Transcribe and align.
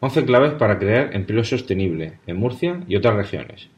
11 0.00 0.26
claves 0.26 0.52
para 0.52 0.78
crear 0.78 1.14
empleo 1.16 1.42
sostenible 1.42 2.20
en 2.28 2.36
Murcia 2.36 2.84
y 2.86 2.94
otras 2.94 3.16
regiones. 3.16 3.68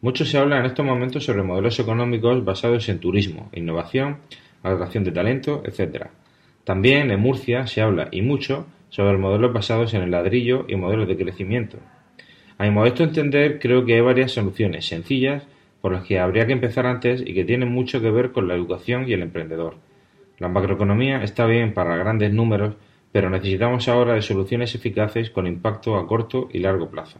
Mucho 0.00 0.24
se 0.24 0.38
habla 0.38 0.58
en 0.58 0.64
estos 0.64 0.86
momentos 0.86 1.24
sobre 1.24 1.42
modelos 1.42 1.78
económicos 1.78 2.42
basados 2.42 2.88
en 2.88 3.00
turismo, 3.00 3.50
innovación, 3.52 4.18
atracción 4.62 5.04
de 5.04 5.12
talento, 5.12 5.62
etc. 5.66 6.06
También 6.64 7.10
en 7.10 7.20
Murcia 7.20 7.66
se 7.66 7.82
habla 7.82 8.08
y 8.10 8.22
mucho 8.22 8.66
sobre 8.88 9.18
modelos 9.18 9.52
basados 9.52 9.92
en 9.92 10.02
el 10.02 10.10
ladrillo 10.10 10.64
y 10.68 10.76
modelos 10.76 11.06
de 11.06 11.18
crecimiento. 11.18 11.78
A 12.56 12.64
mi 12.64 12.70
modesto 12.70 13.04
entender, 13.04 13.58
creo 13.58 13.84
que 13.84 13.94
hay 13.94 14.00
varias 14.00 14.32
soluciones 14.32 14.86
sencillas 14.86 15.46
por 15.82 15.92
las 15.92 16.04
que 16.04 16.18
habría 16.18 16.46
que 16.46 16.54
empezar 16.54 16.86
antes 16.86 17.20
y 17.20 17.34
que 17.34 17.44
tienen 17.44 17.70
mucho 17.70 18.00
que 18.00 18.10
ver 18.10 18.32
con 18.32 18.48
la 18.48 18.54
educación 18.54 19.06
y 19.06 19.12
el 19.12 19.22
emprendedor. 19.22 19.76
La 20.38 20.48
macroeconomía 20.48 21.22
está 21.22 21.44
bien 21.44 21.74
para 21.74 21.96
grandes 21.96 22.32
números, 22.32 22.74
pero 23.12 23.30
necesitamos 23.30 23.88
ahora 23.88 24.14
de 24.14 24.22
soluciones 24.22 24.74
eficaces 24.74 25.30
con 25.30 25.46
impacto 25.46 25.96
a 25.96 26.06
corto 26.06 26.48
y 26.52 26.58
largo 26.58 26.90
plazo. 26.90 27.18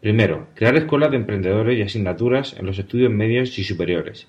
Primero, 0.00 0.48
crear 0.54 0.76
escuelas 0.76 1.10
de 1.10 1.16
emprendedores 1.16 1.78
y 1.78 1.82
asignaturas 1.82 2.54
en 2.58 2.66
los 2.66 2.78
estudios 2.78 3.10
medios 3.10 3.58
y 3.58 3.64
superiores. 3.64 4.28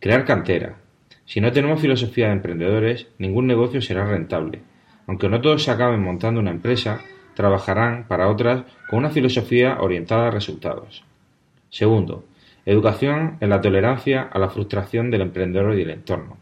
Crear 0.00 0.24
cantera. 0.24 0.76
Si 1.24 1.40
no 1.40 1.50
tenemos 1.52 1.80
filosofía 1.80 2.26
de 2.26 2.34
emprendedores, 2.34 3.08
ningún 3.18 3.46
negocio 3.46 3.80
será 3.80 4.06
rentable. 4.06 4.60
Aunque 5.06 5.28
no 5.28 5.40
todos 5.40 5.64
se 5.64 5.70
acaben 5.70 6.02
montando 6.02 6.40
una 6.40 6.50
empresa, 6.50 7.00
trabajarán 7.34 8.06
para 8.08 8.28
otras 8.28 8.64
con 8.88 9.00
una 9.00 9.10
filosofía 9.10 9.78
orientada 9.80 10.28
a 10.28 10.30
resultados. 10.30 11.04
Segundo, 11.70 12.24
educación 12.66 13.38
en 13.40 13.50
la 13.50 13.60
tolerancia 13.60 14.22
a 14.22 14.38
la 14.38 14.50
frustración 14.50 15.10
del 15.10 15.22
emprendedor 15.22 15.74
y 15.74 15.78
del 15.78 15.90
entorno. 15.90 16.36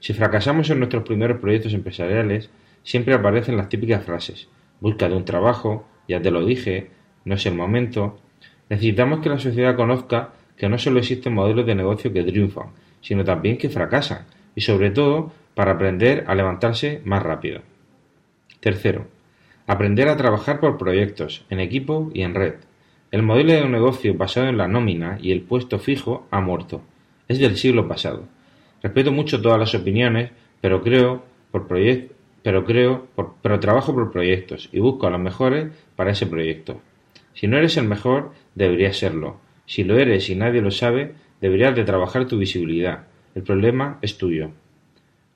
Si 0.00 0.12
fracasamos 0.12 0.68
en 0.70 0.80
nuestros 0.80 1.04
primeros 1.04 1.38
proyectos 1.40 1.74
empresariales, 1.74 2.50
siempre 2.82 3.14
aparecen 3.14 3.56
las 3.56 3.68
típicas 3.68 4.04
frases, 4.04 4.48
busca 4.80 5.08
de 5.08 5.16
un 5.16 5.24
trabajo, 5.24 5.86
ya 6.08 6.20
te 6.20 6.30
lo 6.30 6.44
dije, 6.44 6.90
no 7.24 7.34
es 7.34 7.46
el 7.46 7.54
momento. 7.54 8.18
Necesitamos 8.68 9.20
que 9.20 9.28
la 9.28 9.38
sociedad 9.38 9.76
conozca 9.76 10.32
que 10.56 10.68
no 10.68 10.78
solo 10.78 10.98
existen 10.98 11.34
modelos 11.34 11.66
de 11.66 11.74
negocio 11.74 12.12
que 12.12 12.22
triunfan, 12.22 12.68
sino 13.00 13.24
también 13.24 13.58
que 13.58 13.68
fracasan, 13.68 14.26
y 14.54 14.60
sobre 14.60 14.90
todo 14.90 15.32
para 15.54 15.72
aprender 15.72 16.24
a 16.26 16.34
levantarse 16.34 17.00
más 17.04 17.22
rápido. 17.22 17.62
Tercero, 18.60 19.06
aprender 19.66 20.08
a 20.08 20.16
trabajar 20.16 20.60
por 20.60 20.78
proyectos, 20.78 21.44
en 21.50 21.60
equipo 21.60 22.10
y 22.14 22.22
en 22.22 22.34
red. 22.34 22.54
El 23.10 23.22
modelo 23.22 23.52
de 23.52 23.62
un 23.62 23.72
negocio 23.72 24.14
basado 24.14 24.48
en 24.48 24.56
la 24.56 24.68
nómina 24.68 25.18
y 25.20 25.32
el 25.32 25.42
puesto 25.42 25.78
fijo 25.78 26.26
ha 26.30 26.40
muerto. 26.40 26.82
Es 27.28 27.38
del 27.38 27.56
siglo 27.56 27.86
pasado. 27.86 28.26
Respeto 28.82 29.12
mucho 29.12 29.40
todas 29.42 29.58
las 29.58 29.74
opiniones, 29.74 30.30
pero 30.60 30.82
creo 30.82 31.24
por 31.50 31.66
proyectos 31.66 32.16
pero 32.42 32.64
creo, 32.64 33.06
pero 33.42 33.60
trabajo 33.60 33.94
por 33.94 34.10
proyectos 34.10 34.68
y 34.72 34.80
busco 34.80 35.06
a 35.06 35.10
los 35.10 35.20
mejores 35.20 35.72
para 35.96 36.10
ese 36.10 36.26
proyecto. 36.26 36.80
Si 37.34 37.46
no 37.46 37.56
eres 37.56 37.76
el 37.76 37.86
mejor, 37.86 38.32
deberías 38.54 38.96
serlo. 38.96 39.40
Si 39.66 39.84
lo 39.84 39.98
eres 39.98 40.28
y 40.28 40.34
nadie 40.34 40.60
lo 40.60 40.70
sabe, 40.70 41.14
deberías 41.40 41.74
de 41.74 41.84
trabajar 41.84 42.26
tu 42.26 42.36
visibilidad. 42.38 43.04
El 43.34 43.42
problema 43.42 43.98
es 44.02 44.18
tuyo. 44.18 44.50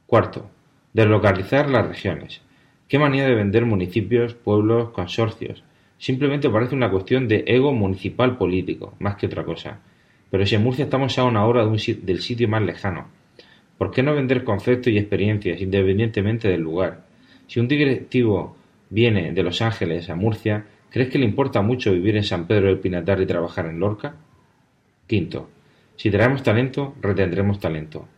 Cuarto, 0.06 0.50
deslocalizar 0.93 1.71
las 1.71 1.87
regiones. 1.87 2.43
Qué 2.89 2.99
manía 2.99 3.27
de 3.27 3.34
vender 3.34 3.65
municipios, 3.65 4.34
pueblos, 4.34 4.91
consorcios. 4.91 5.62
Simplemente 5.99 6.50
parece 6.50 6.75
una 6.75 6.91
cuestión 6.91 7.27
de 7.27 7.44
ego 7.47 7.73
municipal 7.73 8.37
político, 8.37 8.94
más 8.99 9.17
que 9.17 9.27
otra 9.27 9.44
cosa. 9.44 9.81
Pero 10.31 10.44
si 10.44 10.55
en 10.55 10.62
Murcia 10.62 10.84
estamos 10.84 11.19
a 11.19 11.25
una 11.25 11.47
hora 11.47 11.65
del 11.67 12.21
sitio 12.21 12.49
más 12.49 12.62
lejano, 12.62 13.06
¿Por 13.78 13.91
qué 13.91 14.03
no 14.03 14.14
vender 14.14 14.44
conceptos 14.44 14.92
y 14.92 14.98
experiencias 14.98 15.60
independientemente 15.60 16.48
del 16.48 16.62
lugar? 16.62 17.06
Si 17.47 17.60
un 17.60 17.69
directivo 17.69 18.56
viene 18.91 19.32
de 19.32 19.42
Los 19.42 19.60
Ángeles 19.60 20.09
a 20.09 20.16
Murcia, 20.16 20.66
¿crees 20.91 21.10
que 21.10 21.19
le 21.19 21.26
importa 21.26 21.60
mucho 21.62 21.92
vivir 21.92 22.16
en 22.16 22.25
San 22.25 22.47
Pedro 22.47 22.69
del 22.69 22.78
Pinatar 22.78 23.20
y 23.20 23.26
trabajar 23.26 23.66
en 23.66 23.78
Lorca? 23.78 24.16
Quinto, 25.06 25.50
si 25.97 26.10
traemos 26.10 26.42
talento, 26.42 26.94
retendremos 27.00 27.60
talento. 27.60 28.09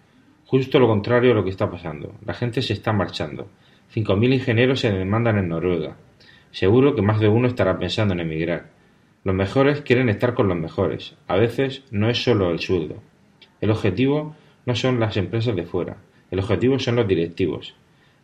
Justo 0.46 0.78
lo 0.78 0.88
contrario 0.88 1.32
a 1.32 1.34
lo 1.34 1.44
que 1.44 1.50
está 1.50 1.70
pasando. 1.70 2.14
La 2.24 2.34
gente 2.34 2.62
se 2.62 2.72
está 2.72 2.92
marchando. 2.92 3.48
Cinco 3.88 4.16
mil 4.16 4.32
ingenieros 4.32 4.80
se 4.80 4.90
demandan 4.90 5.38
en 5.38 5.48
Noruega. 5.48 5.96
Seguro 6.50 6.94
que 6.94 7.02
más 7.02 7.20
de 7.20 7.28
uno 7.28 7.48
estará 7.48 7.78
pensando 7.78 8.14
en 8.14 8.20
emigrar. 8.20 8.70
Los 9.24 9.34
mejores 9.34 9.82
quieren 9.82 10.08
estar 10.08 10.34
con 10.34 10.48
los 10.48 10.56
mejores. 10.56 11.16
A 11.26 11.36
veces 11.36 11.84
no 11.90 12.08
es 12.08 12.22
solo 12.22 12.50
el 12.50 12.60
sueldo. 12.60 13.02
El 13.60 13.70
objetivo 13.70 14.34
no 14.68 14.76
son 14.76 15.00
las 15.00 15.16
empresas 15.16 15.56
de 15.56 15.64
fuera, 15.64 15.96
el 16.30 16.40
objetivo 16.40 16.78
son 16.78 16.96
los 16.96 17.08
directivos. 17.08 17.74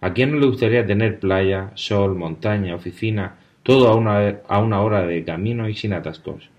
¿A 0.02 0.12
quién 0.12 0.30
no 0.30 0.38
le 0.38 0.44
gustaría 0.44 0.86
tener 0.86 1.18
playa, 1.18 1.70
sol, 1.74 2.14
montaña, 2.16 2.74
oficina, 2.74 3.36
todo 3.62 3.88
a 3.88 3.94
una, 3.96 4.40
a 4.46 4.58
una 4.58 4.82
hora 4.82 5.06
de 5.06 5.24
camino 5.24 5.70
y 5.70 5.74
sin 5.74 5.94
atascos? 5.94 6.50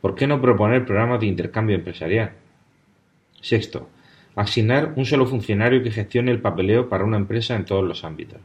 ¿Por 0.00 0.14
qué 0.14 0.26
no 0.26 0.40
proponer 0.40 0.86
programas 0.86 1.20
de 1.20 1.26
intercambio 1.26 1.76
empresarial? 1.76 2.32
Sexto, 3.42 3.90
asignar 4.34 4.94
un 4.96 5.04
solo 5.04 5.26
funcionario 5.26 5.82
que 5.82 5.90
gestione 5.90 6.30
el 6.30 6.40
papeleo 6.40 6.88
para 6.88 7.04
una 7.04 7.18
empresa 7.18 7.54
en 7.54 7.66
todos 7.66 7.84
los 7.84 8.04
ámbitos. 8.04 8.40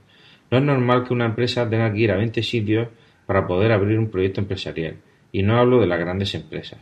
No 0.51 0.57
es 0.57 0.63
normal 0.65 1.05
que 1.05 1.13
una 1.13 1.27
empresa 1.27 1.69
tenga 1.69 1.93
que 1.93 1.99
ir 1.99 2.11
a 2.11 2.17
20 2.17 2.43
sitios 2.43 2.89
para 3.25 3.47
poder 3.47 3.71
abrir 3.71 3.97
un 3.97 4.11
proyecto 4.11 4.41
empresarial, 4.41 4.97
y 5.31 5.43
no 5.43 5.57
hablo 5.57 5.79
de 5.79 5.87
las 5.87 5.99
grandes 5.99 6.35
empresas. 6.35 6.81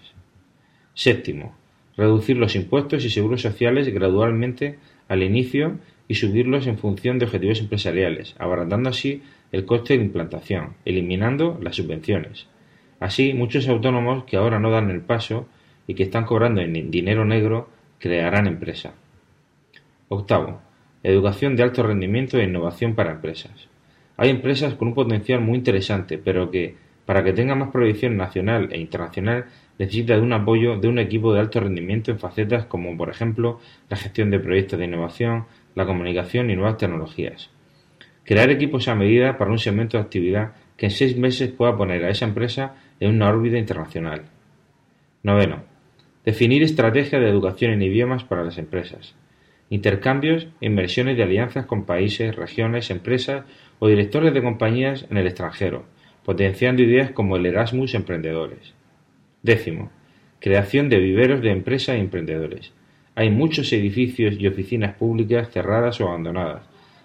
Séptimo, 0.95 1.60
reducir 1.97 2.37
los 2.37 2.55
impuestos 2.55 3.05
y 3.05 3.09
seguros 3.09 3.41
sociales 3.41 3.87
gradualmente 3.93 4.79
al 5.07 5.23
inicio 5.23 5.79
y 6.07 6.15
subirlos 6.15 6.67
en 6.67 6.77
función 6.77 7.19
de 7.19 7.25
objetivos 7.25 7.59
empresariales, 7.59 8.35
abaratando 8.37 8.89
así 8.89 9.23
el 9.51 9.65
coste 9.65 9.97
de 9.97 10.03
implantación, 10.03 10.75
eliminando 10.85 11.59
las 11.61 11.75
subvenciones. 11.75 12.47
Así, 12.99 13.33
muchos 13.33 13.67
autónomos 13.67 14.25
que 14.25 14.37
ahora 14.37 14.59
no 14.59 14.71
dan 14.71 14.89
el 14.89 15.01
paso 15.01 15.47
y 15.87 15.95
que 15.95 16.03
están 16.03 16.25
cobrando 16.25 16.61
en 16.61 16.91
dinero 16.91 17.25
negro 17.25 17.69
crearán 17.99 18.47
empresa. 18.47 18.93
Octavo, 20.09 20.61
educación 21.03 21.55
de 21.55 21.63
alto 21.63 21.83
rendimiento 21.83 22.37
e 22.37 22.43
innovación 22.43 22.95
para 22.95 23.11
empresas. 23.11 23.67
Hay 24.17 24.29
empresas 24.29 24.75
con 24.75 24.89
un 24.89 24.93
potencial 24.93 25.41
muy 25.41 25.57
interesante, 25.57 26.17
pero 26.17 26.51
que, 26.51 26.75
para 27.05 27.23
que 27.23 27.33
tengan 27.33 27.59
más 27.59 27.71
proyección 27.71 28.17
nacional 28.17 28.69
e 28.71 28.79
internacional, 28.79 29.45
necesita 29.77 30.15
de 30.15 30.21
un 30.21 30.33
apoyo 30.33 30.77
de 30.77 30.87
un 30.87 30.99
equipo 30.99 31.33
de 31.33 31.39
alto 31.39 31.59
rendimiento 31.59 32.11
en 32.11 32.19
facetas 32.19 32.65
como, 32.65 32.95
por 32.97 33.09
ejemplo, 33.09 33.59
la 33.89 33.97
gestión 33.97 34.29
de 34.29 34.39
proyectos 34.39 34.79
de 34.79 34.85
innovación, 34.85 35.45
la 35.75 35.85
comunicación 35.85 36.49
y 36.49 36.55
nuevas 36.55 36.77
tecnologías. 36.77 37.49
Crear 38.23 38.51
equipos 38.51 38.87
a 38.87 38.95
medida 38.95 39.37
para 39.37 39.51
un 39.51 39.57
segmento 39.57 39.97
de 39.97 40.03
actividad 40.03 40.53
que 40.77 40.87
en 40.87 40.91
seis 40.91 41.17
meses 41.17 41.49
pueda 41.49 41.75
poner 41.75 42.05
a 42.05 42.09
esa 42.09 42.25
empresa 42.25 42.75
en 42.99 43.15
una 43.15 43.29
órbita 43.29 43.57
internacional. 43.57 44.23
Noveno. 45.23 45.63
Definir 46.23 46.61
estrategias 46.61 47.21
de 47.21 47.29
educación 47.29 47.71
en 47.71 47.81
idiomas 47.81 48.23
para 48.23 48.43
las 48.43 48.59
empresas. 48.59 49.15
Intercambios 49.69 50.47
e 50.59 50.67
inversiones 50.67 51.17
de 51.17 51.23
alianzas 51.23 51.65
con 51.65 51.85
países, 51.85 52.35
regiones, 52.35 52.91
empresas 52.91 53.45
o 53.79 53.87
directores 53.87 54.33
de 54.33 54.43
compañías 54.43 55.07
en 55.09 55.17
el 55.17 55.25
extranjero, 55.25 55.85
potenciando 56.23 56.81
ideas 56.81 57.11
como 57.11 57.35
el 57.35 57.45
Erasmus 57.45 57.93
Emprendedores. 57.95 58.73
Décimo, 59.41 59.91
creación 60.39 60.89
de 60.89 60.99
viveros 60.99 61.41
de 61.41 61.51
empresas 61.51 61.95
e 61.95 61.99
emprendedores. 61.99 62.73
Hay 63.15 63.29
muchos 63.29 63.73
edificios 63.73 64.35
y 64.39 64.47
oficinas 64.47 64.95
públicas 64.95 65.49
cerradas 65.49 65.99
o 65.99 66.07
abandonadas. 66.07 66.63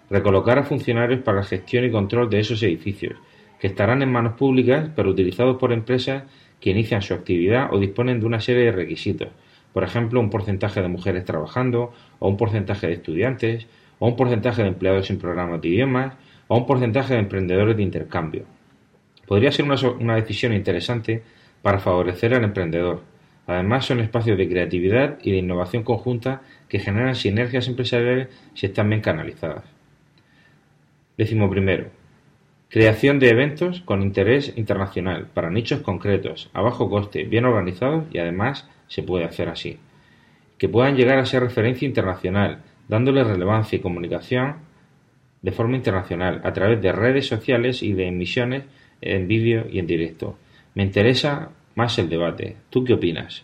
Recolocar 0.09 0.59
a 0.59 0.63
funcionarios 0.63 1.21
para 1.21 1.37
la 1.37 1.43
gestión 1.43 1.85
y 1.85 1.91
control 1.91 2.29
de 2.29 2.39
esos 2.39 2.61
edificios, 2.63 3.17
que 3.59 3.67
estarán 3.67 4.01
en 4.01 4.11
manos 4.11 4.33
públicas 4.33 4.89
pero 4.95 5.09
utilizados 5.09 5.57
por 5.57 5.73
empresas 5.73 6.23
que 6.59 6.69
inician 6.69 7.01
su 7.01 7.13
actividad 7.13 7.73
o 7.73 7.79
disponen 7.79 8.19
de 8.19 8.25
una 8.25 8.39
serie 8.39 8.65
de 8.65 8.71
requisitos, 8.71 9.29
por 9.77 9.83
ejemplo, 9.83 10.19
un 10.19 10.31
porcentaje 10.31 10.81
de 10.81 10.87
mujeres 10.87 11.23
trabajando, 11.23 11.93
o 12.17 12.27
un 12.27 12.35
porcentaje 12.35 12.87
de 12.87 12.93
estudiantes, 12.93 13.67
o 13.99 14.07
un 14.07 14.15
porcentaje 14.15 14.63
de 14.63 14.69
empleados 14.69 15.11
en 15.11 15.19
programas 15.19 15.61
de 15.61 15.67
idiomas, 15.67 16.15
o 16.47 16.57
un 16.57 16.65
porcentaje 16.65 17.13
de 17.13 17.19
emprendedores 17.19 17.77
de 17.77 17.83
intercambio. 17.83 18.56
Podría 19.27 19.51
ser 19.51 19.65
una, 19.65 20.15
decisión 20.15 20.53
interesante 20.53 21.21
para 21.61 21.79
favorecer 21.79 22.33
al 22.33 22.45
emprendedor. 22.45 23.03
Además, 23.45 23.85
son 23.85 23.99
espacios 23.99 24.37
de 24.37 24.47
creatividad 24.47 25.19
y 25.21 25.31
de 25.31 25.37
innovación 25.37 25.83
conjunta 25.83 26.41
que 26.69 26.79
generan 26.79 27.15
sinergias 27.15 27.67
empresariales 27.67 28.29
si 28.53 28.67
están 28.67 28.89
bien 28.89 29.01
canalizadas. 29.01 29.65
Décimo 31.17 31.49
primero. 31.49 31.89
Creación 32.69 33.19
de 33.19 33.29
eventos 33.29 33.81
con 33.81 34.01
interés 34.01 34.53
internacional, 34.55 35.27
para 35.33 35.49
nichos 35.49 35.81
concretos, 35.81 36.49
a 36.53 36.61
bajo 36.61 36.89
coste, 36.89 37.23
bien 37.23 37.45
organizados 37.45 38.05
y 38.11 38.19
además 38.19 38.69
se 38.87 39.03
puede 39.03 39.25
hacer 39.25 39.49
así. 39.49 39.77
Que 40.57 40.69
puedan 40.69 40.95
llegar 40.95 41.17
a 41.19 41.25
ser 41.25 41.43
referencia 41.43 41.87
internacional, 41.87 42.63
dándole 42.87 43.23
relevancia 43.23 43.77
y 43.77 43.81
comunicación 43.81 44.55
de 45.41 45.51
forma 45.51 45.75
internacional, 45.75 46.41
a 46.43 46.53
través 46.53 46.81
de 46.81 46.91
redes 46.91 47.27
sociales 47.27 47.83
y 47.83 47.93
de 47.93 48.07
emisiones 48.07 48.63
en 49.01 49.27
vídeo 49.27 49.67
y 49.71 49.79
en 49.79 49.87
directo. 49.87 50.37
Me 50.75 50.83
interesa 50.83 51.51
más 51.75 51.97
el 51.99 52.09
debate. 52.09 52.57
¿Tú 52.69 52.83
qué 52.83 52.93
opinas? 52.93 53.43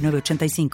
906985. 0.00 0.68